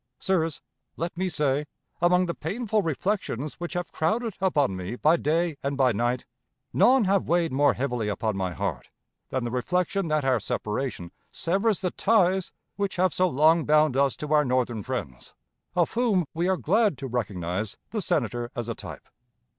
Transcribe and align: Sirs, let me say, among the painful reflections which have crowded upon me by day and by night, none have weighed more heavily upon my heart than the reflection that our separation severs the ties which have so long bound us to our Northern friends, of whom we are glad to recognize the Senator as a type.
Sirs, 0.19 0.61
let 0.97 1.15
me 1.15 1.29
say, 1.29 1.67
among 2.01 2.25
the 2.25 2.33
painful 2.33 2.81
reflections 2.81 3.59
which 3.59 3.73
have 3.73 3.91
crowded 3.91 4.33
upon 4.41 4.75
me 4.75 4.95
by 4.95 5.15
day 5.15 5.57
and 5.61 5.77
by 5.77 5.91
night, 5.91 6.25
none 6.73 7.03
have 7.03 7.27
weighed 7.27 7.51
more 7.51 7.75
heavily 7.75 8.07
upon 8.09 8.35
my 8.35 8.51
heart 8.51 8.89
than 9.29 9.43
the 9.43 9.51
reflection 9.51 10.07
that 10.07 10.25
our 10.25 10.39
separation 10.39 11.11
severs 11.31 11.81
the 11.81 11.91
ties 11.91 12.51
which 12.77 12.95
have 12.95 13.13
so 13.13 13.29
long 13.29 13.63
bound 13.63 13.95
us 13.95 14.17
to 14.17 14.33
our 14.33 14.43
Northern 14.43 14.81
friends, 14.81 15.35
of 15.75 15.91
whom 15.93 16.25
we 16.33 16.47
are 16.49 16.57
glad 16.57 16.97
to 16.97 17.05
recognize 17.05 17.77
the 17.91 18.01
Senator 18.01 18.49
as 18.55 18.67
a 18.67 18.73
type. 18.73 19.07